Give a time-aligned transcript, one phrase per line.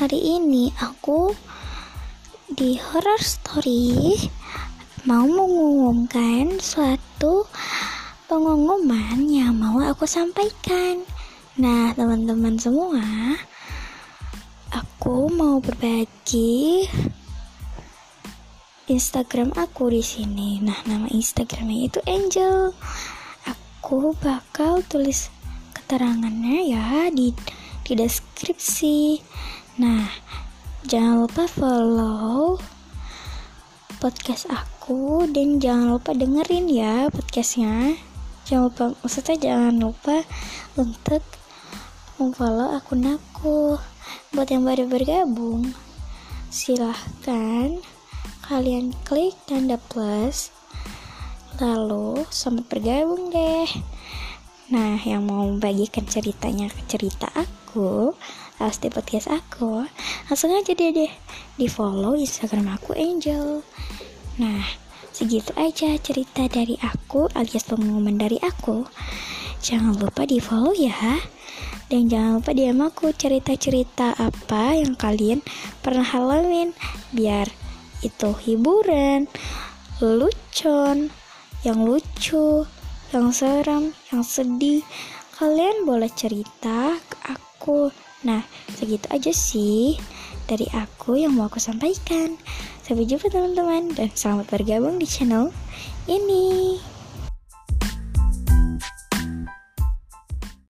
[0.00, 1.28] Hari ini aku
[2.48, 4.16] di horror story
[5.04, 7.44] mau mengumumkan suatu
[8.24, 11.04] pengumuman yang mau aku sampaikan.
[11.60, 13.04] Nah, teman-teman semua,
[14.72, 16.88] aku mau berbagi
[18.88, 20.64] Instagram aku di sini.
[20.64, 22.72] Nah, nama Instagramnya itu Angel.
[23.44, 25.28] Aku bakal tulis
[25.76, 27.36] keterangannya ya di
[27.84, 29.20] di deskripsi.
[29.80, 30.12] Nah,
[30.84, 32.60] jangan lupa follow
[33.96, 37.96] podcast aku dan jangan lupa dengerin ya podcastnya.
[38.44, 40.20] Jangan lupa, maksudnya jangan lupa
[40.76, 41.24] untuk
[42.20, 43.80] memfollow akun aku.
[44.36, 45.72] Buat yang baru bergabung,
[46.52, 47.80] silahkan
[48.44, 50.52] kalian klik tanda plus.
[51.56, 53.64] Lalu selamat bergabung deh.
[54.76, 57.59] Nah, yang mau membagikan ceritanya ke cerita aku,
[58.58, 59.86] harus di podcast aku,
[60.26, 61.12] langsung aja deh deh
[61.54, 63.62] di follow Instagram aku Angel.
[64.40, 64.64] Nah,
[65.14, 68.88] segitu aja cerita dari aku alias pengumuman dari aku.
[69.60, 71.20] Jangan lupa di follow ya.
[71.90, 75.42] Dan jangan lupa DM aku cerita-cerita apa yang kalian
[75.82, 76.70] pernah alamin
[77.10, 77.50] biar
[78.06, 79.26] itu hiburan,
[79.98, 81.10] lucon,
[81.66, 82.64] yang lucu,
[83.10, 84.86] yang seram, yang sedih,
[85.36, 86.96] kalian boleh cerita
[87.60, 87.92] aku.
[88.24, 88.40] Nah,
[88.72, 90.00] segitu aja sih
[90.48, 92.40] dari aku yang mau aku sampaikan.
[92.80, 95.52] Sampai jumpa teman-teman dan selamat bergabung di channel
[96.08, 96.80] ini.